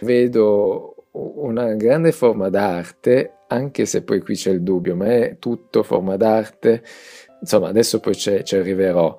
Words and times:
vedo 0.00 0.94
una 1.12 1.74
grande 1.74 2.12
forma 2.12 2.48
d'arte, 2.48 3.32
anche 3.48 3.86
se 3.86 4.02
poi 4.02 4.20
qui 4.20 4.34
c'è 4.34 4.50
il 4.50 4.62
dubbio, 4.62 4.94
ma 4.94 5.06
è 5.06 5.36
tutto 5.38 5.82
forma 5.82 6.16
d'arte, 6.16 6.82
insomma 7.40 7.68
adesso 7.68 8.00
poi 8.00 8.14
ci 8.14 8.54
arriverò. 8.54 9.16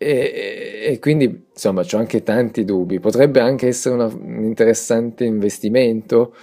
E, 0.00 0.84
e, 0.86 0.98
quindi 1.00 1.48
insomma 1.52 1.82
ho 1.82 1.96
anche 1.96 2.22
tanti 2.22 2.64
dubbi, 2.64 3.00
potrebbe 3.00 3.40
anche 3.40 3.66
essere 3.66 3.94
una, 3.94 4.06
un 4.06 4.44
interessante 4.44 5.24
investimento. 5.24 6.34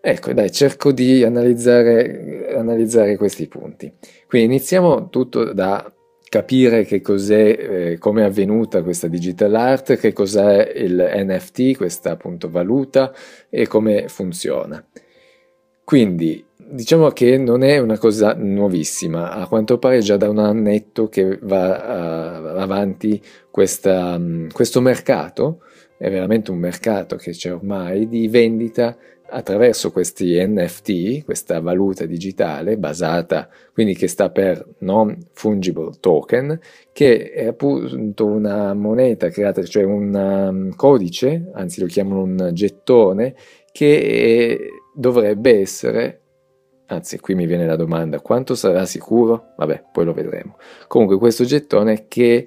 Ecco, 0.00 0.32
dai, 0.32 0.50
cerco 0.52 0.92
di 0.92 1.24
analizzare, 1.24 2.54
analizzare 2.54 3.16
questi 3.16 3.48
punti. 3.48 3.92
Quindi 4.28 4.54
iniziamo 4.54 5.08
tutto 5.08 5.52
da 5.52 5.92
capire 6.28 6.84
che 6.84 7.00
cos'è, 7.00 7.90
eh, 7.92 7.98
come 7.98 8.22
è 8.22 8.24
avvenuta 8.24 8.82
questa 8.82 9.08
digital 9.08 9.54
art, 9.54 9.96
che 9.96 10.12
cos'è 10.12 10.72
il 10.76 11.10
NFT, 11.14 11.76
questa 11.76 12.12
appunto 12.12 12.50
valuta 12.50 13.12
e 13.48 13.66
come 13.66 14.08
funziona. 14.08 14.84
Quindi 15.84 16.44
diciamo 16.70 17.08
che 17.10 17.38
non 17.38 17.62
è 17.62 17.78
una 17.78 17.96
cosa 17.96 18.34
nuovissima, 18.34 19.32
a 19.32 19.46
quanto 19.46 19.78
pare 19.78 20.00
già 20.00 20.16
da 20.16 20.28
un 20.28 20.38
annetto 20.38 21.08
che 21.08 21.38
va 21.40 22.40
uh, 22.44 22.58
avanti 22.58 23.20
questa, 23.50 24.16
um, 24.16 24.48
questo 24.52 24.80
mercato, 24.80 25.62
è 25.98 26.08
veramente 26.10 26.50
un 26.50 26.58
mercato 26.58 27.16
che 27.16 27.32
c'è 27.32 27.52
ormai 27.52 28.08
di 28.08 28.28
vendita 28.28 28.96
attraverso 29.30 29.90
questi 29.90 30.36
NFT, 30.38 31.24
questa 31.24 31.60
valuta 31.60 32.06
digitale 32.06 32.78
basata, 32.78 33.48
quindi 33.74 33.94
che 33.94 34.08
sta 34.08 34.30
per 34.30 34.64
non 34.78 35.18
fungible 35.32 35.90
token, 36.00 36.58
che 36.92 37.30
è 37.32 37.46
appunto 37.48 38.24
una 38.24 38.72
moneta 38.74 39.28
creata, 39.28 39.62
cioè 39.64 39.82
un 39.82 40.14
um, 40.14 40.74
codice, 40.74 41.50
anzi 41.52 41.80
lo 41.80 41.86
chiamano 41.86 42.22
un 42.22 42.50
gettone, 42.52 43.34
che 43.70 44.70
dovrebbe 44.94 45.60
essere 45.60 46.22
Anzi, 46.90 47.20
qui 47.20 47.34
mi 47.34 47.44
viene 47.44 47.66
la 47.66 47.76
domanda, 47.76 48.18
quanto 48.20 48.54
sarà 48.54 48.86
sicuro? 48.86 49.52
Vabbè, 49.58 49.88
poi 49.92 50.06
lo 50.06 50.14
vedremo. 50.14 50.56
Comunque 50.86 51.18
questo 51.18 51.44
gettone 51.44 52.06
che 52.08 52.46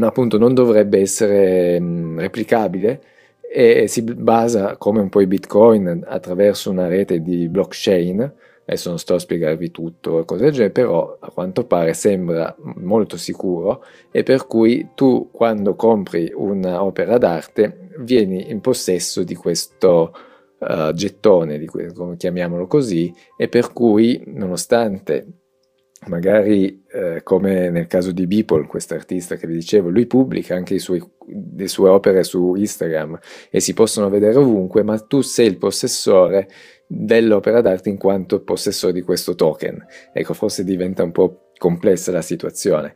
appunto 0.00 0.38
non 0.38 0.54
dovrebbe 0.54 1.00
essere 1.00 1.80
mm, 1.80 2.18
replicabile 2.18 3.00
e 3.40 3.86
si 3.88 4.02
basa 4.02 4.76
come 4.76 5.00
un 5.00 5.08
po' 5.08 5.20
i 5.20 5.26
bitcoin 5.26 6.04
attraverso 6.06 6.70
una 6.70 6.88
rete 6.88 7.20
di 7.20 7.48
blockchain. 7.48 8.32
Adesso 8.68 8.88
non 8.88 8.98
sto 8.98 9.14
a 9.14 9.18
spiegarvi 9.20 9.70
tutto, 9.70 10.24
cose 10.24 10.44
del 10.44 10.52
genere, 10.52 10.72
però 10.72 11.16
a 11.20 11.30
quanto 11.30 11.64
pare 11.66 11.94
sembra 11.94 12.54
molto 12.76 13.16
sicuro 13.16 13.84
e 14.10 14.24
per 14.24 14.48
cui 14.48 14.88
tu 14.96 15.30
quando 15.30 15.76
compri 15.76 16.32
un'opera 16.34 17.16
d'arte 17.16 17.90
vieni 18.00 18.50
in 18.50 18.60
possesso 18.60 19.22
di 19.22 19.36
questo 19.36 20.12
uh, 20.58 20.92
gettone, 20.92 21.58
di 21.58 21.66
cui, 21.66 21.86
chiamiamolo 22.16 22.66
così, 22.66 23.14
e 23.36 23.48
per 23.48 23.72
cui 23.72 24.20
nonostante 24.26 25.26
magari 26.06 26.84
eh, 26.92 27.22
come 27.22 27.70
nel 27.70 27.86
caso 27.86 28.12
di 28.12 28.26
Beeple, 28.26 28.66
quest'artista 28.66 29.36
che 29.36 29.46
vi 29.46 29.54
dicevo, 29.54 29.88
lui 29.88 30.06
pubblica 30.06 30.54
anche 30.54 30.78
suoi, 30.78 31.02
le 31.56 31.68
sue 31.68 31.88
opere 31.88 32.22
su 32.22 32.54
Instagram 32.54 33.18
e 33.50 33.60
si 33.60 33.74
possono 33.74 34.08
vedere 34.08 34.38
ovunque, 34.38 34.82
ma 34.82 34.98
tu 34.98 35.20
sei 35.22 35.46
il 35.46 35.58
possessore 35.58 36.48
dell'opera 36.86 37.60
d'arte 37.60 37.88
in 37.88 37.98
quanto 37.98 38.42
possessore 38.42 38.92
di 38.92 39.02
questo 39.02 39.34
token. 39.34 39.84
Ecco, 40.12 40.34
forse 40.34 40.64
diventa 40.64 41.02
un 41.02 41.12
po' 41.12 41.50
complessa 41.56 42.12
la 42.12 42.22
situazione. 42.22 42.94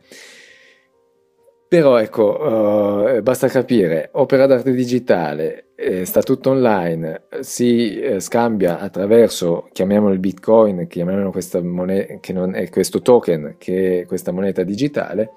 Però 1.71 1.95
ecco, 2.01 2.37
uh, 2.37 3.21
basta 3.21 3.47
capire, 3.47 4.09
opera 4.15 4.45
d'arte 4.45 4.73
digitale, 4.73 5.67
eh, 5.75 6.03
sta 6.03 6.21
tutto 6.21 6.49
online, 6.49 7.27
si 7.39 7.97
eh, 7.97 8.19
scambia 8.19 8.77
attraverso, 8.79 9.69
chiamiamolo 9.71 10.11
il 10.11 10.19
bitcoin, 10.19 10.87
chiamiamolo 10.87 11.31
questa 11.31 11.61
moneta, 11.63 12.17
che 12.19 12.33
non 12.33 12.55
è 12.55 12.67
questo 12.69 13.01
token, 13.01 13.55
che 13.57 14.01
è 14.01 14.05
questa 14.05 14.33
moneta 14.33 14.63
digitale, 14.63 15.35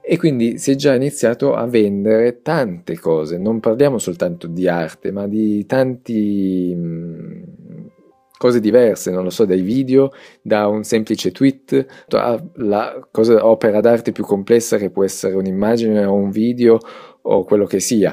e 0.00 0.16
quindi 0.18 0.56
si 0.56 0.70
è 0.70 0.76
già 0.76 0.94
iniziato 0.94 1.52
a 1.52 1.66
vendere 1.66 2.42
tante 2.42 2.96
cose, 2.96 3.36
non 3.36 3.58
parliamo 3.58 3.98
soltanto 3.98 4.46
di 4.46 4.68
arte, 4.68 5.10
ma 5.10 5.26
di 5.26 5.66
tanti... 5.66 6.76
Cose 8.42 8.58
diverse, 8.58 9.12
non 9.12 9.22
lo 9.22 9.30
so, 9.30 9.44
dai 9.44 9.60
video, 9.60 10.10
da 10.42 10.66
un 10.66 10.82
semplice 10.82 11.30
tweet, 11.30 11.86
la 12.08 13.08
cosa, 13.12 13.46
opera 13.46 13.80
d'arte 13.80 14.10
più 14.10 14.24
complessa 14.24 14.78
che 14.78 14.90
può 14.90 15.04
essere 15.04 15.36
un'immagine 15.36 16.04
o 16.04 16.14
un 16.14 16.30
video 16.30 16.80
o 17.22 17.44
quello 17.44 17.66
che 17.66 17.78
sia. 17.78 18.12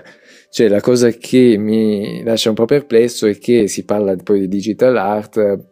Cioè 0.51 0.67
la 0.67 0.81
cosa 0.81 1.09
che 1.09 1.55
mi 1.57 2.21
lascia 2.21 2.49
un 2.49 2.55
po' 2.55 2.65
perplesso 2.65 3.25
è 3.25 3.39
che 3.39 3.67
si 3.67 3.85
parla 3.85 4.15
poi 4.17 4.41
di 4.41 4.47
digital 4.47 4.97
art 4.97 5.68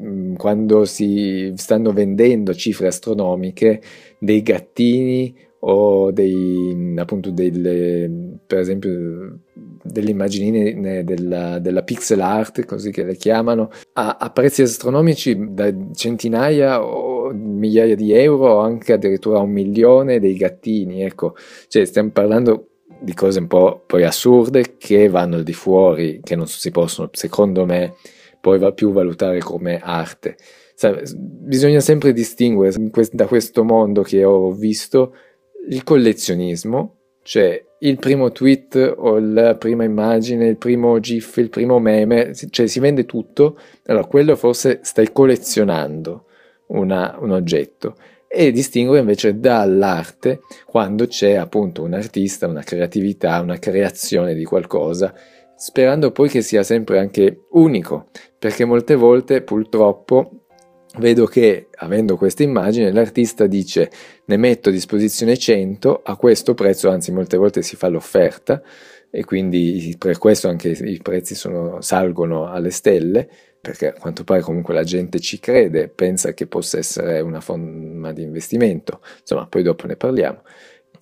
mm, 0.00 0.34
quando 0.36 0.84
si 0.84 1.52
stanno 1.56 1.92
vendendo 1.92 2.54
cifre 2.54 2.88
astronomiche 2.88 3.80
dei 4.18 4.42
gattini 4.42 5.34
o 5.68 6.12
dei, 6.12 6.94
appunto 6.96 7.30
delle, 7.30 8.38
per 8.46 8.58
esempio 8.58 9.40
delle 9.82 10.10
immaginine 10.10 11.04
della, 11.04 11.58
della, 11.58 11.82
pixel 11.82 12.20
art, 12.20 12.64
così 12.64 12.90
che 12.90 13.04
le 13.04 13.16
chiamano, 13.16 13.70
a, 13.94 14.16
a, 14.18 14.30
prezzi 14.30 14.62
astronomici 14.62 15.36
da 15.50 15.72
centinaia 15.94 16.84
o 16.84 17.32
migliaia 17.32 17.96
di 17.96 18.12
euro 18.12 18.54
o 18.54 18.58
anche 18.60 18.92
addirittura 18.92 19.40
un 19.40 19.50
milione 19.50 20.20
dei 20.20 20.36
gattini, 20.36 21.02
ecco, 21.02 21.34
cioè 21.68 21.84
stiamo 21.84 22.10
parlando 22.10 22.68
di 23.00 23.14
cose 23.14 23.40
un 23.40 23.46
po' 23.46 23.82
poi 23.86 24.04
assurde 24.04 24.76
che 24.78 25.08
vanno 25.08 25.36
al 25.36 25.42
di 25.42 25.52
fuori, 25.52 26.20
che 26.22 26.36
non 26.36 26.46
si 26.46 26.70
possono, 26.70 27.08
secondo 27.12 27.64
me, 27.64 27.94
poi 28.40 28.58
va 28.58 28.72
più 28.72 28.92
valutare 28.92 29.40
come 29.40 29.78
arte. 29.82 30.36
Sai, 30.74 31.02
bisogna 31.16 31.80
sempre 31.80 32.12
distinguere 32.12 32.74
da 33.12 33.26
questo 33.26 33.64
mondo 33.64 34.02
che 34.02 34.24
ho 34.24 34.52
visto 34.52 35.14
il 35.68 35.82
collezionismo, 35.82 36.96
cioè 37.22 37.64
il 37.80 37.98
primo 37.98 38.32
tweet 38.32 38.94
o 38.96 39.18
la 39.18 39.56
prima 39.56 39.84
immagine, 39.84 40.46
il 40.46 40.56
primo 40.56 40.98
GIF, 41.00 41.36
il 41.36 41.50
primo 41.50 41.78
meme, 41.78 42.32
cioè 42.34 42.66
si 42.66 42.80
vende 42.80 43.04
tutto, 43.04 43.58
allora 43.86 44.06
quello 44.06 44.36
forse 44.36 44.80
stai 44.82 45.12
collezionando 45.12 46.26
una, 46.68 47.16
un 47.20 47.32
oggetto 47.32 47.96
e 48.28 48.50
distingue 48.50 48.98
invece 48.98 49.38
dall'arte 49.38 50.40
quando 50.64 51.06
c'è 51.06 51.34
appunto 51.34 51.82
un 51.82 51.94
artista, 51.94 52.46
una 52.46 52.62
creatività, 52.62 53.40
una 53.40 53.58
creazione 53.58 54.34
di 54.34 54.44
qualcosa, 54.44 55.14
sperando 55.56 56.12
poi 56.12 56.28
che 56.28 56.42
sia 56.42 56.62
sempre 56.62 56.98
anche 56.98 57.46
unico, 57.50 58.08
perché 58.38 58.64
molte 58.64 58.94
volte 58.94 59.42
purtroppo 59.42 60.46
vedo 60.98 61.26
che 61.26 61.68
avendo 61.76 62.16
questa 62.16 62.42
immagine 62.42 62.92
l'artista 62.92 63.46
dice 63.46 63.90
ne 64.26 64.36
metto 64.36 64.68
a 64.68 64.72
disposizione 64.72 65.36
100 65.36 66.02
a 66.04 66.16
questo 66.16 66.54
prezzo, 66.54 66.88
anzi 66.88 67.12
molte 67.12 67.36
volte 67.36 67.62
si 67.62 67.76
fa 67.76 67.88
l'offerta 67.88 68.62
e 69.10 69.24
quindi 69.24 69.94
per 69.98 70.18
questo 70.18 70.48
anche 70.48 70.68
i 70.68 71.00
prezzi 71.02 71.34
sono, 71.34 71.80
salgono 71.80 72.46
alle 72.46 72.70
stelle 72.70 73.28
perché 73.66 73.88
a 73.88 73.92
quanto 73.94 74.22
pare 74.22 74.42
comunque 74.42 74.74
la 74.74 74.84
gente 74.84 75.18
ci 75.18 75.40
crede, 75.40 75.88
pensa 75.88 76.32
che 76.32 76.46
possa 76.46 76.78
essere 76.78 77.20
una 77.20 77.40
forma 77.40 78.12
di 78.12 78.22
investimento, 78.22 79.00
insomma 79.20 79.46
poi 79.48 79.64
dopo 79.64 79.88
ne 79.88 79.96
parliamo. 79.96 80.42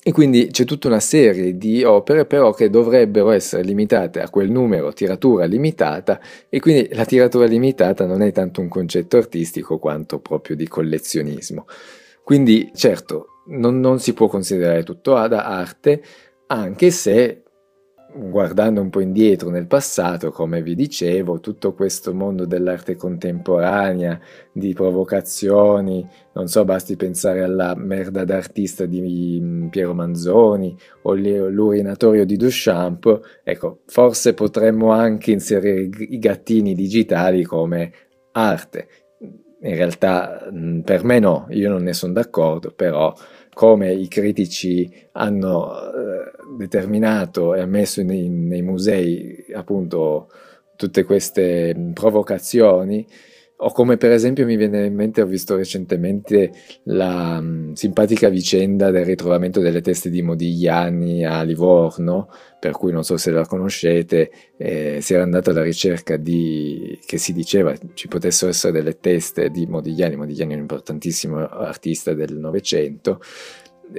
E 0.07 0.13
quindi 0.13 0.49
c'è 0.49 0.67
tutta 0.67 0.89
una 0.89 1.01
serie 1.01 1.57
di 1.57 1.83
opere 1.83 2.27
però 2.27 2.53
che 2.53 2.69
dovrebbero 2.69 3.31
essere 3.31 3.63
limitate 3.63 4.21
a 4.21 4.29
quel 4.29 4.51
numero, 4.51 4.93
tiratura 4.93 5.47
limitata, 5.47 6.21
e 6.51 6.61
quindi 6.61 6.91
la 6.93 7.07
tiratura 7.07 7.47
limitata 7.47 8.05
non 8.05 8.21
è 8.21 8.31
tanto 8.31 8.61
un 8.61 8.69
concetto 8.69 9.17
artistico 9.17 9.79
quanto 9.79 10.21
proprio 10.21 10.57
di 10.57 10.69
collezionismo. 10.69 11.65
Quindi 12.23 12.71
certo, 12.75 13.45
non, 13.47 13.81
non 13.81 13.99
si 13.99 14.13
può 14.13 14.27
considerare 14.27 14.83
tutto 14.83 15.13
da 15.27 15.47
arte, 15.47 16.03
anche 16.49 16.91
se 16.91 17.44
guardando 18.17 18.81
un 18.81 18.91
po' 18.91 19.01
indietro 19.01 19.51
nel 19.51 19.67
passato, 19.67 20.31
come 20.31 20.63
vi 20.63 20.75
dicevo, 20.75 21.41
tutto 21.41 21.75
questo 21.75 22.15
mondo 22.15 22.47
dell'arte 22.47 22.95
contemporanea, 22.95 24.21
di 24.53 24.73
provocazioni, 24.73 26.07
non 26.33 26.47
so, 26.47 26.65
basti 26.65 26.97
pensare 26.97 27.43
alla 27.43 27.75
merda 27.75 28.25
d'artista 28.25 28.87
di 28.87 29.39
mm, 29.43 29.67
Piero 29.69 29.95
Manzoni 29.95 30.77
o 31.03 31.15
l'urinatorio 31.15 32.25
di 32.25 32.37
Duchamp, 32.37 33.41
ecco, 33.43 33.81
forse 33.87 34.35
potremmo 34.35 34.91
anche 34.91 35.33
inserire 35.33 35.89
i 35.99 36.19
gattini 36.19 36.75
digitali 36.75 37.43
come 37.43 37.93
arte. 38.33 38.89
In 39.63 39.77
realtà 39.77 40.49
mm, 40.53 40.81
per 40.81 41.05
me 41.05 41.19
no, 41.19 41.47
io 41.51 41.71
non 41.71 41.83
ne 41.83 41.95
sono 41.95 42.13
d'accordo, 42.13 42.73
però 42.75 43.15
come 43.55 43.93
i 43.93 44.09
critici 44.09 45.09
hanno 45.13 45.73
eh, 45.73 46.33
determinato 46.59 47.55
e 47.55 47.65
messo 47.65 48.03
nei, 48.03 48.29
nei 48.29 48.63
musei 48.63 49.47
appunto 49.55 50.29
tutte 50.77 51.05
queste 51.05 51.75
provocazioni, 51.95 53.07
o 53.65 53.73
come 53.73 53.97
per 53.97 54.13
esempio 54.13 54.45
mi 54.45 54.57
viene 54.57 54.85
in 54.85 54.95
mente, 54.95 55.23
ho 55.23 55.27
visto 55.27 55.57
recentemente 55.57 56.53
la 56.85 57.41
mh, 57.41 57.73
simpatica 57.73 58.29
vicenda 58.29 58.91
del 58.91 59.07
ritrovamento 59.07 59.61
delle 59.61 59.81
teste 59.81 60.11
di 60.11 60.21
Modigliani 60.21 61.25
a 61.25 61.43
Livorno, 61.43 62.29
per 62.61 62.73
cui 62.73 62.93
non 62.93 63.05
so 63.05 63.17
se 63.17 63.31
la 63.31 63.47
conoscete, 63.47 64.31
eh, 64.59 64.99
si 65.01 65.15
era 65.15 65.23
andato 65.23 65.51
alla 65.51 65.63
ricerca 65.63 66.19
di, 66.19 66.99
che 67.07 67.17
si 67.17 67.33
diceva 67.33 67.75
ci 67.95 68.07
potessero 68.07 68.51
essere 68.51 68.75
delle 68.75 68.99
teste 69.01 69.49
di 69.49 69.67
Modigliani, 69.67 70.17
Modigliani 70.17 70.53
è 70.53 70.57
un 70.57 70.63
importantissimo 70.63 71.39
artista 71.39 72.13
del 72.13 72.37
Novecento, 72.37 73.21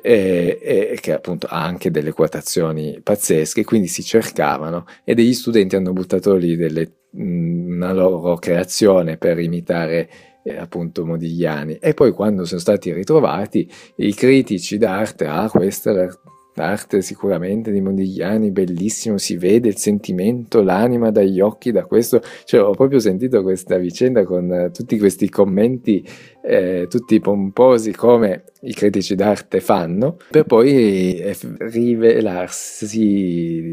e, 0.01 0.59
e, 0.61 0.97
che 0.99 1.13
appunto 1.13 1.47
ha 1.47 1.63
anche 1.63 1.91
delle 1.91 2.11
quotazioni 2.11 2.99
pazzesche, 3.01 3.63
quindi 3.63 3.87
si 3.87 4.03
cercavano 4.03 4.85
e 5.03 5.13
degli 5.13 5.33
studenti 5.33 5.75
hanno 5.75 5.93
buttato 5.93 6.35
lì 6.35 6.55
delle, 6.55 6.91
una 7.11 7.93
loro 7.93 8.35
creazione 8.35 9.17
per 9.17 9.39
imitare 9.39 10.09
eh, 10.43 10.57
appunto 10.57 11.05
Modigliani. 11.05 11.77
E 11.77 11.93
poi 11.93 12.11
quando 12.11 12.45
sono 12.45 12.59
stati 12.59 12.93
ritrovati 12.93 13.69
i 13.97 14.13
critici 14.13 14.77
d'arte, 14.77 15.25
ah 15.25 15.49
questa 15.49 15.91
è 15.91 16.07
l'arte 16.55 17.01
sicuramente 17.01 17.71
di 17.71 17.81
Modigliani, 17.81 18.51
bellissimo, 18.51 19.17
si 19.17 19.37
vede 19.37 19.69
il 19.69 19.77
sentimento, 19.77 20.61
l'anima 20.61 21.11
dagli 21.11 21.39
occhi 21.39 21.71
da 21.71 21.85
questo, 21.85 22.21
cioè 22.45 22.61
ho 22.63 22.71
proprio 22.71 22.99
sentito 22.99 23.41
questa 23.43 23.77
vicenda 23.77 24.23
con 24.25 24.51
eh, 24.51 24.71
tutti 24.71 24.97
questi 24.97 25.29
commenti 25.29 26.05
eh, 26.41 26.87
tutti 26.89 27.19
pomposi 27.19 27.91
come 27.91 28.43
i 28.61 28.73
critici 28.73 29.15
d'arte 29.15 29.59
fanno, 29.59 30.17
per 30.29 30.45
poi 30.45 31.17
eh, 31.17 31.35
rivelarsi 31.59 32.99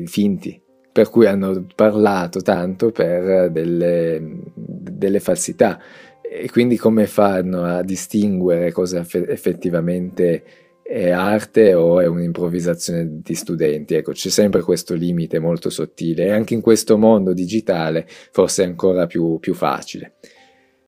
finti 0.07 0.61
per 0.93 1.09
cui 1.09 1.27
hanno 1.27 1.67
parlato 1.75 2.41
tanto 2.43 2.91
per 2.91 3.51
delle, 3.51 4.41
delle 4.55 5.21
falsità. 5.21 5.81
E 6.21 6.51
quindi 6.51 6.77
come 6.77 7.07
fanno 7.07 7.65
a 7.65 7.83
distinguere 7.83 8.73
cosa 8.73 9.01
effettivamente 9.01 10.45
è 10.93 11.09
arte 11.09 11.73
o 11.73 12.01
è 12.01 12.07
un'improvvisazione 12.07 13.23
di 13.23 13.35
studenti. 13.35 13.95
Ecco, 13.95 14.13
c'è 14.13 14.29
sempre 14.29 14.61
questo 14.61 14.93
limite 14.93 15.39
molto 15.39 15.71
sottile 15.71 16.27
e 16.27 16.31
anche 16.33 16.53
in 16.53 16.61
questo 16.61 16.99
mondo 16.99 17.33
digitale 17.33 18.07
forse 18.31 18.65
è 18.65 18.67
ancora 18.67 19.07
più, 19.07 19.39
più 19.39 19.55
facile. 19.55 20.17